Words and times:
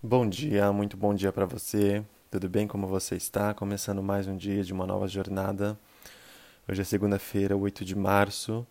Bom 0.00 0.28
dia, 0.28 0.72
muito 0.72 0.96
bom 0.96 1.12
dia 1.12 1.32
para 1.32 1.44
você. 1.44 2.04
Tudo 2.30 2.48
bem? 2.48 2.68
Como 2.68 2.86
você 2.86 3.16
está? 3.16 3.52
Começando 3.52 4.00
mais 4.00 4.28
um 4.28 4.36
dia 4.36 4.62
de 4.62 4.72
uma 4.72 4.86
nova 4.86 5.08
jornada. 5.08 5.76
Hoje 6.68 6.82
é 6.82 6.84
segunda-feira, 6.84 7.56
8 7.56 7.84
de 7.84 7.96
março. 7.96 8.64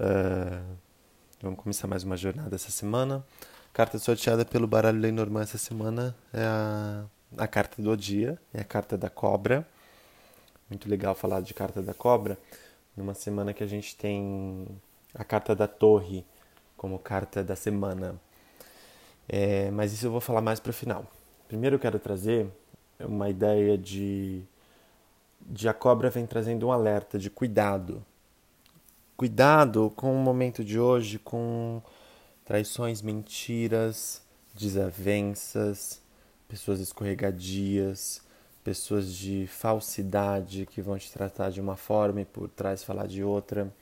Uh, 0.00 0.76
vamos 1.40 1.60
começar 1.60 1.86
mais 1.86 2.02
uma 2.02 2.16
jornada 2.16 2.56
essa 2.56 2.72
semana. 2.72 3.24
Carta 3.72 4.00
sorteada 4.00 4.44
pelo 4.44 4.66
baralho 4.66 4.98
Lenormand 4.98 5.42
essa 5.42 5.58
semana 5.58 6.12
é 6.32 6.42
a, 6.42 7.04
a 7.36 7.46
carta 7.46 7.80
do 7.80 7.96
dia, 7.96 8.36
é 8.52 8.60
a 8.60 8.64
carta 8.64 8.98
da 8.98 9.08
cobra. 9.08 9.64
Muito 10.68 10.90
legal 10.90 11.14
falar 11.14 11.40
de 11.40 11.54
carta 11.54 11.80
da 11.80 11.94
cobra 11.94 12.36
numa 12.96 13.14
semana 13.14 13.54
que 13.54 13.62
a 13.62 13.68
gente 13.68 13.94
tem 13.94 14.66
a 15.14 15.22
carta 15.22 15.54
da 15.54 15.68
torre 15.68 16.26
como 16.76 16.98
carta 16.98 17.44
da 17.44 17.54
semana. 17.54 18.20
É, 19.28 19.70
mas 19.70 19.92
isso 19.92 20.06
eu 20.06 20.10
vou 20.10 20.20
falar 20.20 20.40
mais 20.40 20.58
para 20.58 20.70
o 20.70 20.72
final. 20.72 21.06
Primeiro 21.46 21.76
eu 21.76 21.80
quero 21.80 21.98
trazer 21.98 22.48
uma 22.98 23.28
ideia 23.28 23.76
de, 23.76 24.42
de 25.40 25.68
a 25.68 25.74
cobra 25.74 26.08
vem 26.08 26.26
trazendo 26.26 26.66
um 26.66 26.72
alerta 26.72 27.18
de 27.18 27.28
cuidado. 27.28 28.04
Cuidado 29.16 29.92
com 29.94 30.14
o 30.14 30.18
momento 30.18 30.64
de 30.64 30.78
hoje, 30.78 31.18
com 31.18 31.82
traições, 32.44 33.02
mentiras, 33.02 34.22
desavenças, 34.54 36.00
pessoas 36.48 36.80
escorregadias, 36.80 38.22
pessoas 38.64 39.12
de 39.12 39.46
falsidade 39.46 40.66
que 40.66 40.80
vão 40.80 40.96
te 40.96 41.12
tratar 41.12 41.50
de 41.50 41.60
uma 41.60 41.76
forma 41.76 42.22
e 42.22 42.24
por 42.24 42.48
trás 42.48 42.82
falar 42.82 43.06
de 43.06 43.22
outra. 43.22 43.72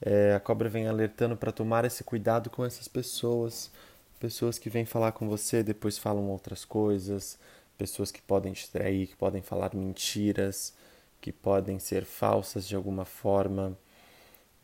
É, 0.00 0.34
a 0.34 0.40
cobra 0.40 0.68
vem 0.68 0.86
alertando 0.86 1.36
para 1.36 1.50
tomar 1.50 1.84
esse 1.84 2.04
cuidado 2.04 2.50
com 2.50 2.64
essas 2.64 2.86
pessoas 2.86 3.70
pessoas 4.18 4.58
que 4.58 4.68
vêm 4.68 4.84
falar 4.84 5.12
com 5.12 5.28
você 5.28 5.62
depois 5.62 5.96
falam 5.96 6.28
outras 6.30 6.64
coisas, 6.64 7.38
pessoas 7.76 8.10
que 8.10 8.20
podem 8.20 8.52
te 8.52 8.70
trair, 8.70 9.06
que 9.06 9.16
podem 9.16 9.40
falar 9.40 9.74
mentiras, 9.74 10.74
que 11.20 11.32
podem 11.32 11.78
ser 11.78 12.04
falsas 12.04 12.66
de 12.66 12.76
alguma 12.76 13.04
forma, 13.04 13.76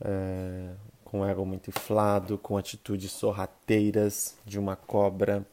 é, 0.00 0.70
com 1.04 1.24
ego 1.24 1.44
muito 1.46 1.70
inflado, 1.70 2.36
com 2.38 2.56
atitudes 2.56 3.12
sorrateiras 3.12 4.36
de 4.44 4.58
uma 4.58 4.76
cobra. 4.76 5.46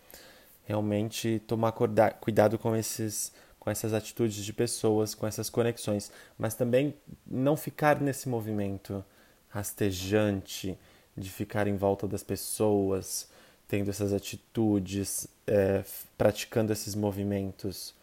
Realmente 0.66 1.42
tomar 1.48 1.74
cuidado 1.74 2.58
com 2.58 2.76
esses 2.76 3.32
com 3.62 3.70
essas 3.70 3.94
atitudes 3.94 4.44
de 4.44 4.52
pessoas, 4.52 5.14
com 5.14 5.28
essas 5.28 5.48
conexões, 5.48 6.12
mas 6.36 6.56
também 6.56 6.96
não 7.28 7.56
ficar 7.56 8.02
nesse 8.02 8.28
movimento 8.28 9.06
rastejante 9.50 10.76
de 11.16 11.30
ficar 11.30 11.68
em 11.68 11.76
volta 11.76 12.08
das 12.08 12.24
pessoas, 12.24 13.30
tendo 13.72 13.90
essas 13.90 14.12
atitudes, 14.12 15.30
é, 15.48 15.82
praticando 16.18 16.74
esses 16.74 16.94
movimentos. 16.94 17.96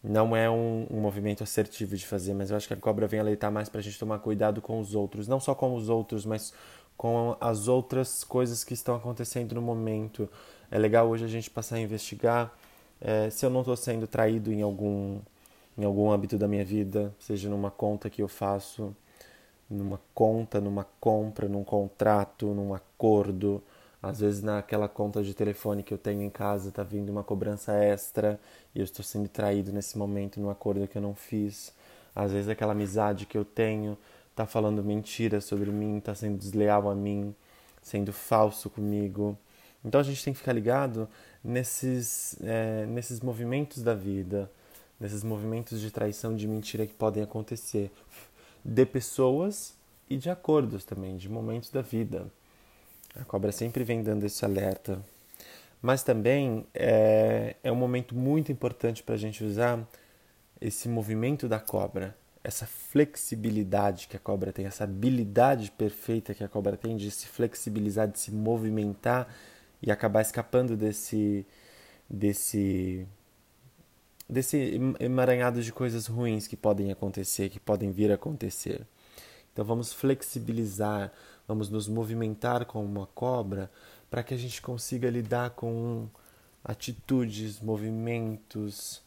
Não 0.00 0.36
é 0.36 0.48
um, 0.48 0.86
um, 0.88 1.00
movimento 1.00 1.42
assertivo 1.42 1.96
de 1.96 2.06
fazer, 2.06 2.32
mas 2.32 2.52
eu 2.52 2.56
acho 2.56 2.68
que 2.68 2.74
a 2.74 2.76
cobra 2.76 3.08
vem 3.08 3.18
aleitar 3.18 3.50
mais 3.50 3.68
para 3.68 3.80
a 3.80 3.82
gente 3.82 3.98
tomar 3.98 4.20
cuidado 4.20 4.62
com 4.62 4.78
os 4.78 4.94
outros. 4.94 5.26
Não 5.26 5.40
só 5.40 5.52
com 5.52 5.74
os 5.74 5.88
outros, 5.88 6.24
mas 6.24 6.54
com 6.96 7.36
as 7.40 7.66
outras 7.66 8.22
coisas 8.22 8.62
que 8.62 8.72
estão 8.72 8.94
acontecendo 8.94 9.52
no 9.56 9.60
momento. 9.60 10.30
É 10.70 10.78
legal 10.78 11.08
hoje 11.08 11.24
a 11.24 11.28
gente 11.28 11.50
passar 11.50 11.74
a 11.74 11.80
investigar 11.80 12.56
é, 13.00 13.28
se 13.30 13.44
eu 13.44 13.50
não 13.50 13.62
estou 13.62 13.76
sendo 13.76 14.06
traído 14.06 14.52
em 14.52 14.62
algum, 14.62 15.18
em 15.76 15.84
algum 15.84 16.08
âmbito 16.08 16.38
da 16.38 16.46
minha 16.46 16.64
vida, 16.64 17.12
seja 17.18 17.48
numa 17.48 17.72
conta 17.72 18.08
que 18.08 18.22
eu 18.22 18.28
faço, 18.28 18.94
numa 19.68 20.00
conta, 20.14 20.60
numa 20.60 20.86
compra, 21.00 21.48
num 21.48 21.64
contrato, 21.64 22.46
num 22.46 22.72
acordo 22.72 23.60
às 24.06 24.20
vezes 24.20 24.42
naquela 24.42 24.86
conta 24.86 25.22
de 25.22 25.32
telefone 25.32 25.82
que 25.82 25.94
eu 25.94 25.96
tenho 25.96 26.22
em 26.22 26.28
casa 26.28 26.68
está 26.68 26.82
vindo 26.82 27.08
uma 27.08 27.24
cobrança 27.24 27.72
extra 27.72 28.38
e 28.74 28.80
eu 28.80 28.84
estou 28.84 29.02
sendo 29.02 29.28
traído 29.28 29.72
nesse 29.72 29.96
momento 29.96 30.38
num 30.38 30.50
acordo 30.50 30.86
que 30.86 30.98
eu 30.98 31.02
não 31.02 31.14
fiz. 31.14 31.72
Às 32.14 32.30
vezes 32.30 32.50
aquela 32.50 32.72
amizade 32.72 33.24
que 33.24 33.36
eu 33.36 33.46
tenho 33.46 33.96
está 34.30 34.44
falando 34.44 34.84
mentira 34.84 35.40
sobre 35.40 35.70
mim, 35.70 35.96
está 35.96 36.14
sendo 36.14 36.36
desleal 36.36 36.90
a 36.90 36.94
mim, 36.94 37.34
sendo 37.80 38.12
falso 38.12 38.68
comigo. 38.68 39.38
Então 39.82 39.98
a 39.98 40.04
gente 40.04 40.22
tem 40.22 40.34
que 40.34 40.38
ficar 40.38 40.52
ligado 40.52 41.08
nesses, 41.42 42.36
é, 42.42 42.84
nesses 42.84 43.20
movimentos 43.20 43.82
da 43.82 43.94
vida, 43.94 44.50
nesses 45.00 45.24
movimentos 45.24 45.80
de 45.80 45.90
traição, 45.90 46.36
de 46.36 46.46
mentira 46.46 46.86
que 46.86 46.94
podem 46.94 47.22
acontecer, 47.22 47.90
de 48.62 48.84
pessoas 48.84 49.74
e 50.10 50.18
de 50.18 50.28
acordos 50.28 50.84
também, 50.84 51.16
de 51.16 51.28
momentos 51.30 51.70
da 51.70 51.80
vida. 51.80 52.30
A 53.14 53.24
cobra 53.24 53.52
sempre 53.52 53.84
vem 53.84 54.02
dando 54.02 54.24
esse 54.24 54.44
alerta. 54.44 55.02
Mas 55.80 56.02
também 56.02 56.66
é, 56.74 57.56
é 57.62 57.70
um 57.70 57.76
momento 57.76 58.14
muito 58.14 58.50
importante 58.50 59.02
para 59.02 59.14
a 59.14 59.18
gente 59.18 59.44
usar 59.44 59.86
esse 60.60 60.88
movimento 60.88 61.46
da 61.46 61.60
cobra, 61.60 62.16
essa 62.42 62.66
flexibilidade 62.66 64.08
que 64.08 64.16
a 64.16 64.20
cobra 64.20 64.52
tem, 64.52 64.66
essa 64.66 64.84
habilidade 64.84 65.70
perfeita 65.70 66.34
que 66.34 66.42
a 66.42 66.48
cobra 66.48 66.76
tem 66.76 66.96
de 66.96 67.10
se 67.10 67.26
flexibilizar, 67.26 68.08
de 68.08 68.18
se 68.18 68.32
movimentar 68.32 69.28
e 69.82 69.90
acabar 69.90 70.22
escapando 70.22 70.76
desse 70.76 71.46
desse 72.08 73.06
desse 74.28 74.80
emaranhado 75.00 75.62
de 75.62 75.70
coisas 75.72 76.06
ruins 76.06 76.46
que 76.46 76.56
podem 76.56 76.90
acontecer, 76.90 77.50
que 77.50 77.60
podem 77.60 77.90
vir 77.90 78.10
a 78.10 78.14
acontecer. 78.14 78.86
Então 79.52 79.64
vamos 79.64 79.92
flexibilizar, 79.92 81.12
vamos 81.46 81.68
nos 81.68 81.88
movimentar 81.88 82.64
como 82.64 82.84
uma 82.84 83.06
cobra 83.08 83.70
para 84.10 84.22
que 84.22 84.34
a 84.34 84.36
gente 84.36 84.62
consiga 84.62 85.10
lidar 85.10 85.50
com 85.50 86.08
atitudes, 86.64 87.60
movimentos, 87.60 89.02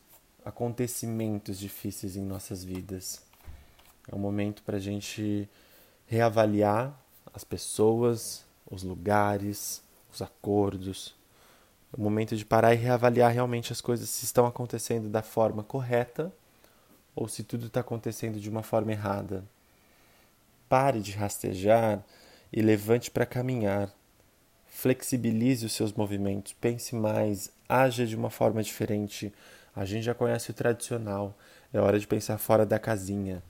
acontecimentos 0.45 1.57
difíceis 1.57 2.15
em 2.15 2.21
nossas 2.21 2.63
vidas. 2.63 3.23
É 4.09 4.15
um 4.15 4.19
momento 4.19 4.61
para 4.63 4.77
a 4.77 4.79
gente 4.79 5.49
reavaliar 6.05 6.97
as 7.33 7.43
pessoas, 7.43 8.45
os 8.69 8.83
lugares, 8.83 9.81
os 10.13 10.21
acordos. 10.21 11.15
É 11.91 11.99
o 11.99 12.01
momento 12.01 12.35
de 12.35 12.45
parar 12.45 12.73
e 12.73 12.77
reavaliar 12.77 13.31
realmente 13.31 13.71
as 13.73 13.81
coisas 13.81 14.09
se 14.09 14.25
estão 14.25 14.45
acontecendo 14.45 15.09
da 15.09 15.21
forma 15.21 15.63
correta 15.63 16.31
ou 17.15 17.27
se 17.27 17.43
tudo 17.43 17.65
está 17.67 17.79
acontecendo 17.79 18.39
de 18.39 18.49
uma 18.49 18.63
forma 18.63 18.91
errada. 18.91 19.43
Pare 20.69 20.99
de 20.99 21.11
rastejar 21.11 22.03
e 22.51 22.61
levante 22.61 23.11
para 23.11 23.25
caminhar. 23.25 23.91
Flexibilize 24.67 25.65
os 25.65 25.73
seus 25.73 25.91
movimentos, 25.93 26.53
pense 26.53 26.95
mais, 26.95 27.51
haja 27.67 28.05
de 28.05 28.15
uma 28.15 28.29
forma 28.29 28.61
diferente. 28.61 29.33
A 29.75 29.85
gente 29.85 30.03
já 30.03 30.13
conhece 30.13 30.51
o 30.51 30.53
tradicional, 30.53 31.37
é 31.73 31.79
hora 31.79 31.99
de 31.99 32.07
pensar 32.07 32.37
fora 32.37 32.65
da 32.65 32.79
casinha. 32.79 33.43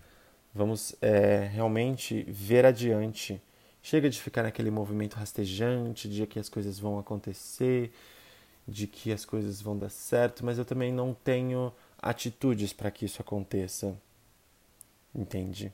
Vamos 0.53 0.95
é, 1.01 1.49
realmente 1.51 2.23
ver 2.29 2.65
adiante. 2.65 3.41
Chega 3.81 4.09
de 4.09 4.21
ficar 4.21 4.43
naquele 4.43 4.71
movimento 4.71 5.15
rastejante, 5.15 6.09
de 6.09 6.25
que 6.25 6.39
as 6.39 6.49
coisas 6.49 6.79
vão 6.79 6.97
acontecer, 6.97 7.91
de 8.67 8.87
que 8.87 9.11
as 9.13 9.23
coisas 9.23 9.61
vão 9.61 9.77
dar 9.77 9.89
certo, 9.89 10.45
mas 10.45 10.57
eu 10.57 10.65
também 10.65 10.91
não 10.91 11.13
tenho 11.13 11.71
atitudes 12.01 12.73
para 12.73 12.91
que 12.91 13.05
isso 13.05 13.21
aconteça. 13.21 13.95
Entende? 15.15 15.71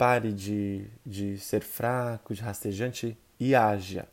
Pare 0.00 0.32
de, 0.32 0.86
de 1.04 1.36
ser 1.36 1.62
fraco, 1.62 2.32
de 2.32 2.40
rastejante 2.40 3.18
e 3.38 3.54
haja. 3.54 4.08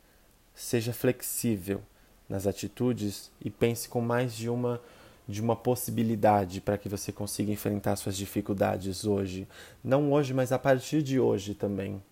Seja 0.53 0.91
flexível 0.91 1.81
nas 2.27 2.45
atitudes 2.45 3.31
e 3.39 3.49
pense 3.49 3.87
com 3.87 4.01
mais 4.01 4.35
de 4.35 4.49
uma 4.49 4.81
de 5.25 5.41
uma 5.41 5.55
possibilidade 5.55 6.59
para 6.59 6.77
que 6.77 6.89
você 6.89 7.13
consiga 7.13 7.53
enfrentar 7.53 7.95
suas 7.95 8.17
dificuldades 8.17 9.05
hoje. 9.05 9.47
Não 9.81 10.11
hoje, 10.11 10.33
mas 10.33 10.51
a 10.51 10.59
partir 10.59 11.01
de 11.01 11.21
hoje 11.21 11.53
também. 11.53 12.03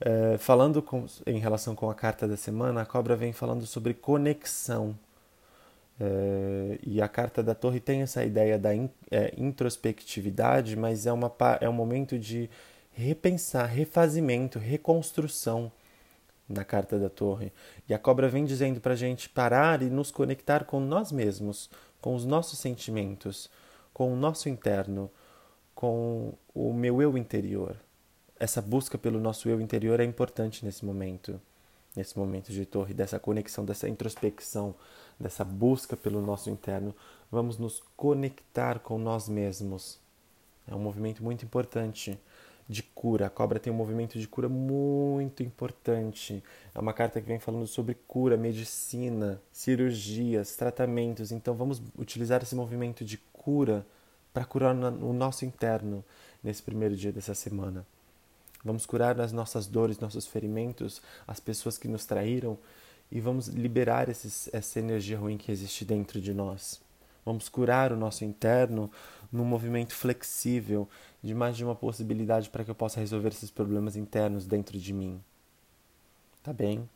É, 0.00 0.36
falando 0.36 0.82
com, 0.82 1.06
em 1.24 1.38
relação 1.38 1.76
com 1.76 1.88
a 1.88 1.94
carta 1.94 2.26
da 2.26 2.36
semana, 2.36 2.82
a 2.82 2.86
cobra 2.86 3.14
vem 3.14 3.32
falando 3.32 3.64
sobre 3.64 3.94
conexão. 3.94 4.98
É, 6.00 6.78
e 6.82 7.02
a 7.02 7.08
carta 7.08 7.42
da 7.42 7.54
torre 7.54 7.78
tem 7.78 8.00
essa 8.00 8.24
ideia 8.24 8.58
da 8.58 8.74
in, 8.74 8.88
é, 9.10 9.34
introspectividade, 9.36 10.74
mas 10.74 11.06
é, 11.06 11.12
uma, 11.12 11.30
é 11.60 11.68
um 11.68 11.72
momento 11.74 12.18
de 12.18 12.48
repensar, 12.92 13.66
refazimento, 13.66 14.58
reconstrução 14.58 15.70
na 16.48 16.64
carta 16.64 16.98
da 16.98 17.10
torre. 17.10 17.52
E 17.86 17.92
a 17.92 17.98
cobra 17.98 18.28
vem 18.28 18.44
dizendo 18.44 18.80
para 18.80 18.94
a 18.94 18.96
gente 18.96 19.28
parar 19.28 19.82
e 19.82 19.90
nos 19.90 20.10
conectar 20.10 20.64
com 20.64 20.80
nós 20.80 21.12
mesmos, 21.12 21.68
com 22.00 22.14
os 22.14 22.24
nossos 22.24 22.58
sentimentos, 22.58 23.50
com 23.92 24.12
o 24.12 24.16
nosso 24.16 24.48
interno, 24.48 25.10
com 25.74 26.32
o 26.54 26.72
meu 26.72 27.02
eu 27.02 27.16
interior. 27.16 27.76
Essa 28.38 28.62
busca 28.62 28.96
pelo 28.96 29.20
nosso 29.20 29.50
eu 29.50 29.60
interior 29.60 30.00
é 30.00 30.04
importante 30.04 30.64
nesse 30.64 30.82
momento, 30.84 31.38
nesse 31.96 32.18
momento 32.18 32.52
de 32.52 32.64
torre, 32.64 32.94
dessa 32.94 33.18
conexão, 33.18 33.64
dessa 33.64 33.88
introspecção, 33.88 34.74
dessa 35.18 35.44
busca 35.44 35.96
pelo 35.96 36.20
nosso 36.22 36.48
interno, 36.50 36.94
vamos 37.30 37.58
nos 37.58 37.82
conectar 37.96 38.78
com 38.78 38.98
nós 38.98 39.28
mesmos. 39.28 39.98
É 40.66 40.74
um 40.74 40.78
movimento 40.78 41.22
muito 41.22 41.44
importante. 41.44 42.18
de 42.70 42.84
cura. 42.84 43.26
A 43.26 43.30
cobra 43.30 43.58
tem 43.58 43.72
um 43.72 43.76
movimento 43.76 44.16
de 44.16 44.28
cura 44.28 44.48
muito 44.48 45.42
importante. 45.42 46.42
É 46.72 46.78
uma 46.78 46.92
carta 46.92 47.20
que 47.20 47.26
vem 47.26 47.40
falando 47.40 47.66
sobre 47.66 47.96
cura, 48.06 48.36
medicina, 48.36 49.42
cirurgias, 49.52 50.54
tratamentos. 50.54 51.32
Então 51.32 51.52
vamos 51.54 51.82
utilizar 51.98 52.40
esse 52.42 52.54
movimento 52.54 53.04
de 53.04 53.18
cura 53.32 53.84
para 54.32 54.44
curar 54.44 54.72
o 54.76 55.12
nosso 55.12 55.44
interno 55.44 56.04
nesse 56.44 56.62
primeiro 56.62 56.94
dia 56.94 57.10
dessa 57.10 57.34
semana. 57.34 57.84
Vamos 58.64 58.84
curar 58.86 59.20
as 59.20 59.32
nossas 59.32 59.66
dores, 59.66 59.98
nossos 59.98 60.26
ferimentos, 60.26 61.00
as 61.26 61.40
pessoas 61.40 61.78
que 61.78 61.88
nos 61.88 62.04
traíram 62.04 62.58
e 63.10 63.20
vamos 63.20 63.48
liberar 63.48 64.08
esses, 64.08 64.48
essa 64.52 64.78
energia 64.78 65.18
ruim 65.18 65.36
que 65.36 65.50
existe 65.50 65.84
dentro 65.84 66.20
de 66.20 66.32
nós. 66.32 66.80
Vamos 67.24 67.48
curar 67.48 67.92
o 67.92 67.96
nosso 67.96 68.24
interno 68.24 68.90
num 69.32 69.44
movimento 69.44 69.94
flexível 69.94 70.88
de 71.22 71.34
mais 71.34 71.56
de 71.56 71.64
uma 71.64 71.74
possibilidade 71.74 72.50
para 72.50 72.64
que 72.64 72.70
eu 72.70 72.74
possa 72.74 73.00
resolver 73.00 73.28
esses 73.28 73.50
problemas 73.50 73.96
internos 73.96 74.46
dentro 74.46 74.78
de 74.78 74.92
mim. 74.92 75.20
Tá 76.42 76.52
bem? 76.52 76.88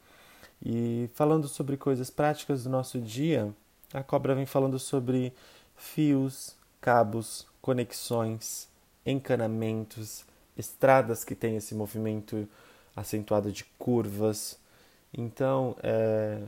E 0.65 1.11
falando 1.15 1.47
sobre 1.47 1.77
coisas 1.77 2.11
práticas 2.11 2.65
do 2.65 2.71
nosso 2.71 3.01
dia, 3.01 3.55
a 3.93 4.03
cobra 4.03 4.35
vem 4.35 4.47
falando 4.47 4.79
sobre 4.79 5.33
fios, 5.77 6.57
cabos, 6.81 7.47
conexões, 7.61 8.69
encanamentos, 9.05 10.25
estradas 10.57 11.25
que 11.25 11.35
têm 11.35 11.57
esse 11.57 11.75
movimento 11.75 12.49
acentuado 12.95 13.51
de 13.51 13.65
curvas. 13.79 14.59
Então, 15.13 15.77
é, 15.83 16.41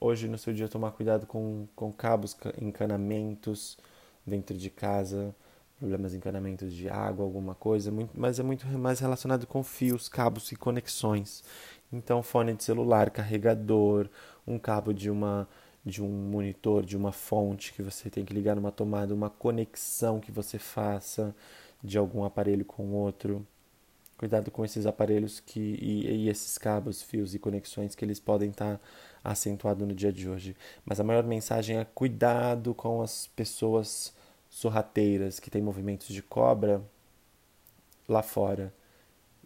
hoje 0.00 0.28
no 0.28 0.38
seu 0.38 0.52
dia 0.52 0.68
tomar 0.68 0.92
cuidado 0.92 1.26
com, 1.26 1.66
com 1.74 1.92
cabos, 1.92 2.36
encanamentos 2.60 3.78
dentro 4.26 4.56
de 4.56 4.70
casa, 4.70 5.34
problemas 5.78 6.12
de 6.12 6.18
encanamentos 6.18 6.72
de 6.72 6.88
água, 6.88 7.24
alguma 7.24 7.54
coisa, 7.54 7.90
muito, 7.90 8.10
mas 8.14 8.38
é 8.38 8.42
muito 8.42 8.66
mais 8.66 9.00
relacionado 9.00 9.46
com 9.46 9.62
fios, 9.62 10.08
cabos 10.08 10.50
e 10.52 10.56
conexões. 10.56 11.44
Então, 11.92 12.22
fone 12.22 12.54
de 12.54 12.64
celular, 12.64 13.10
carregador, 13.10 14.08
um 14.46 14.58
cabo 14.58 14.92
de 14.92 15.10
uma 15.10 15.48
de 15.86 16.02
um 16.02 16.08
monitor, 16.08 16.82
de 16.82 16.96
uma 16.96 17.12
fonte 17.12 17.72
que 17.74 17.82
você 17.82 18.08
tem 18.08 18.24
que 18.24 18.32
ligar 18.32 18.56
numa 18.56 18.72
tomada, 18.72 19.12
uma 19.12 19.28
conexão 19.28 20.18
que 20.18 20.32
você 20.32 20.58
faça 20.58 21.34
de 21.84 21.98
algum 21.98 22.24
aparelho 22.24 22.64
com 22.64 22.92
outro. 22.92 23.46
Cuidado 24.16 24.50
com 24.50 24.64
esses 24.64 24.86
aparelhos 24.86 25.40
que, 25.40 25.60
e, 25.60 26.24
e 26.24 26.28
esses 26.28 26.56
cabos, 26.56 27.02
fios 27.02 27.34
e 27.34 27.38
conexões 27.38 27.94
que 27.94 28.04
eles 28.04 28.18
podem 28.18 28.50
estar 28.50 28.78
tá 28.78 28.80
acentuados 29.22 29.86
no 29.86 29.94
dia 29.94 30.12
de 30.12 30.28
hoje. 30.28 30.56
Mas 30.84 30.98
a 30.98 31.04
maior 31.04 31.24
mensagem 31.24 31.78
é 31.78 31.84
cuidado 31.84 32.74
com 32.74 33.02
as 33.02 33.26
pessoas 33.26 34.14
sorrateiras 34.48 35.38
que 35.38 35.50
têm 35.50 35.60
movimentos 35.60 36.08
de 36.08 36.22
cobra 36.22 36.80
lá 38.08 38.22
fora. 38.22 38.72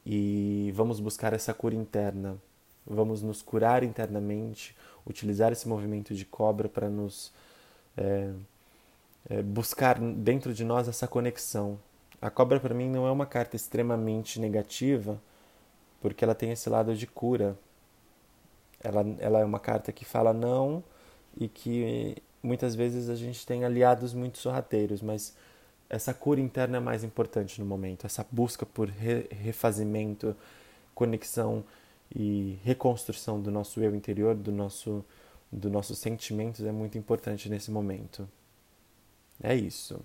E 0.06 0.70
vamos 0.74 1.00
buscar 1.00 1.32
essa 1.32 1.52
cura 1.52 1.74
interna. 1.74 2.36
Vamos 2.86 3.22
nos 3.22 3.42
curar 3.42 3.82
internamente, 3.82 4.76
utilizar 5.04 5.52
esse 5.52 5.68
movimento 5.68 6.14
de 6.14 6.24
cobra 6.24 6.68
para 6.68 6.88
nos 6.88 7.32
é, 7.96 8.32
é, 9.28 9.42
buscar 9.42 9.98
dentro 9.98 10.54
de 10.54 10.64
nós 10.64 10.88
essa 10.88 11.06
conexão, 11.06 11.78
a 12.20 12.30
cobra 12.30 12.58
para 12.58 12.74
mim 12.74 12.88
não 12.88 13.06
é 13.06 13.10
uma 13.10 13.26
carta 13.26 13.56
extremamente 13.56 14.40
negativa, 14.40 15.20
porque 16.00 16.24
ela 16.24 16.34
tem 16.34 16.50
esse 16.50 16.68
lado 16.68 16.94
de 16.94 17.06
cura. 17.06 17.56
Ela, 18.80 19.04
ela 19.18 19.40
é 19.40 19.44
uma 19.44 19.58
carta 19.58 19.92
que 19.92 20.04
fala 20.04 20.32
não 20.32 20.82
e 21.36 21.48
que 21.48 22.16
muitas 22.42 22.74
vezes 22.74 23.08
a 23.08 23.14
gente 23.14 23.44
tem 23.46 23.64
aliados 23.64 24.14
muito 24.14 24.38
sorrateiros, 24.38 25.02
mas 25.02 25.34
essa 25.90 26.12
cura 26.12 26.40
interna 26.40 26.76
é 26.76 26.80
mais 26.80 27.02
importante 27.02 27.60
no 27.60 27.66
momento. 27.66 28.06
Essa 28.06 28.26
busca 28.30 28.66
por 28.66 28.88
re, 28.88 29.26
refazimento, 29.30 30.36
conexão 30.94 31.64
e 32.14 32.58
reconstrução 32.64 33.40
do 33.40 33.50
nosso 33.50 33.80
eu 33.80 33.94
interior, 33.94 34.34
do 34.34 34.52
nosso 34.52 35.04
dos 35.50 35.72
nossos 35.72 35.98
sentimentos 35.98 36.64
é 36.64 36.72
muito 36.72 36.98
importante 36.98 37.48
nesse 37.48 37.70
momento. 37.70 38.28
É 39.42 39.54
isso. 39.54 40.00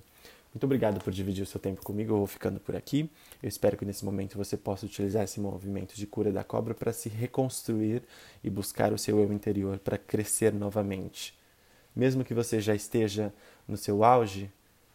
Muito 0.54 0.66
obrigado 0.66 1.04
por 1.04 1.12
dividir 1.12 1.42
o 1.42 1.48
seu 1.48 1.60
tempo 1.60 1.84
comigo. 1.84 2.14
Eu 2.14 2.18
vou 2.18 2.28
ficando 2.28 2.60
por 2.60 2.76
aqui. 2.76 3.10
Eu 3.42 3.50
espero 3.50 3.76
que 3.76 3.84
nesse 3.84 4.06
momento 4.06 4.38
você 4.38 4.56
possa 4.56 4.86
utilizar 4.86 5.24
esse 5.24 5.40
movimento 5.40 5.96
de 5.96 6.06
cura 6.06 6.32
da 6.32 6.44
cobra 6.44 6.76
para 6.76 6.94
se 6.94 7.10
reconstruir 7.10 8.04
e 8.44 8.50
buscar 8.52 8.94
o 8.94 8.98
seu 8.98 9.20
eu 9.20 9.34
interior 9.34 9.80
para 9.80 9.98
crescer 9.98 10.54
novamente. 10.54 11.36
Mesmo 11.96 12.24
que 12.24 12.36
você 12.36 12.62
já 12.62 12.76
esteja 12.76 13.34
no 13.68 13.78
seu 13.78 14.04
auge, 14.04 14.52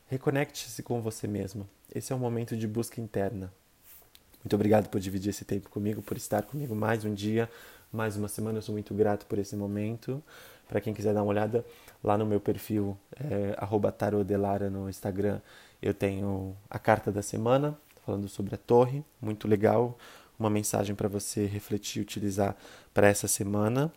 reconecte-se 0.06 0.80
com 0.82 1.00
você 1.00 1.26
mesmo. 1.26 1.68
Esse 1.92 2.12
é 2.12 2.16
um 2.16 2.20
momento 2.20 2.56
de 2.56 2.68
busca 2.68 3.00
interna. 3.00 3.52
Muito 4.44 4.54
obrigado 4.54 4.88
por 4.88 5.00
dividir 5.00 5.30
esse 5.30 5.44
tempo 5.44 5.68
comigo, 5.68 6.00
por 6.02 6.16
estar 6.16 6.42
comigo 6.44 6.74
mais 6.74 7.04
um 7.04 7.12
dia, 7.12 7.50
mais 7.92 8.16
uma 8.16 8.28
semana. 8.28 8.58
Eu 8.58 8.62
sou 8.62 8.72
muito 8.72 8.94
grato 8.94 9.26
por 9.26 9.38
esse 9.38 9.56
momento. 9.56 10.22
Para 10.68 10.80
quem 10.80 10.92
quiser 10.92 11.14
dar 11.14 11.22
uma 11.22 11.30
olhada 11.30 11.64
lá 12.02 12.18
no 12.18 12.26
meu 12.26 12.40
perfil, 12.40 12.96
é, 13.16 13.56
tarodelara 13.92 14.68
no 14.68 14.88
Instagram, 14.88 15.40
eu 15.80 15.94
tenho 15.94 16.54
a 16.68 16.78
carta 16.78 17.10
da 17.10 17.22
semana, 17.22 17.78
falando 18.04 18.28
sobre 18.28 18.54
a 18.54 18.58
torre, 18.58 19.02
muito 19.20 19.48
legal. 19.48 19.98
Uma 20.38 20.50
mensagem 20.50 20.94
para 20.94 21.08
você 21.08 21.46
refletir 21.46 22.00
e 22.00 22.02
utilizar 22.02 22.56
para 22.92 23.08
essa 23.08 23.26
semana. 23.26 23.92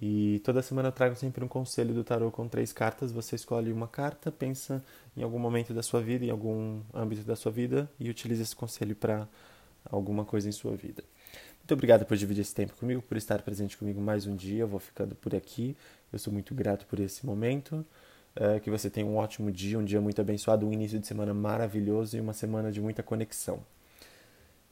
E 0.00 0.40
toda 0.44 0.62
semana 0.62 0.88
eu 0.88 0.92
trago 0.92 1.16
sempre 1.16 1.44
um 1.44 1.48
conselho 1.48 1.92
do 1.92 2.04
tarô 2.04 2.30
com 2.30 2.46
três 2.46 2.72
cartas. 2.72 3.10
Você 3.10 3.34
escolhe 3.34 3.72
uma 3.72 3.88
carta, 3.88 4.30
pensa 4.30 4.84
em 5.16 5.22
algum 5.22 5.38
momento 5.38 5.74
da 5.74 5.82
sua 5.82 6.00
vida, 6.00 6.24
em 6.24 6.30
algum 6.30 6.80
âmbito 6.94 7.22
da 7.22 7.34
sua 7.34 7.50
vida 7.50 7.90
e 7.98 8.08
utiliza 8.08 8.42
esse 8.42 8.54
conselho 8.54 8.94
para 8.94 9.26
alguma 9.90 10.24
coisa 10.24 10.48
em 10.48 10.52
sua 10.52 10.76
vida. 10.76 11.02
Muito 11.70 11.78
obrigado 11.78 12.04
por 12.04 12.16
dividir 12.16 12.40
esse 12.40 12.52
tempo 12.52 12.74
comigo, 12.74 13.00
por 13.00 13.16
estar 13.16 13.42
presente 13.42 13.78
comigo 13.78 14.00
mais 14.00 14.26
um 14.26 14.34
dia. 14.34 14.62
Eu 14.62 14.66
vou 14.66 14.80
ficando 14.80 15.14
por 15.14 15.36
aqui. 15.36 15.76
Eu 16.12 16.18
sou 16.18 16.32
muito 16.32 16.52
grato 16.52 16.84
por 16.84 16.98
esse 16.98 17.24
momento. 17.24 17.86
É, 18.34 18.58
que 18.58 18.68
você 18.68 18.90
tenha 18.90 19.06
um 19.06 19.16
ótimo 19.16 19.52
dia, 19.52 19.78
um 19.78 19.84
dia 19.84 20.00
muito 20.00 20.20
abençoado, 20.20 20.66
um 20.66 20.72
início 20.72 20.98
de 20.98 21.06
semana 21.06 21.32
maravilhoso 21.32 22.16
e 22.16 22.20
uma 22.20 22.32
semana 22.32 22.72
de 22.72 22.80
muita 22.80 23.04
conexão. 23.04 23.60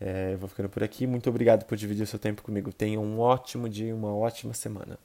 É, 0.01 0.33
eu 0.33 0.39
vou 0.39 0.49
ficando 0.49 0.69
por 0.69 0.83
aqui. 0.83 1.07
Muito 1.07 1.31
obrigado 1.31 1.67
por 1.67 1.79
dividir 1.79 2.03
o 2.03 2.07
seu 2.07 2.19
tempo 2.19 2.43
comigo. 2.43 2.73
Tenha 2.73 2.99
um 2.99 3.21
ótimo 3.21 3.69
dia 3.69 3.91
e 3.91 3.93
uma 3.93 4.13
ótima 4.13 4.53
semana. 4.53 4.99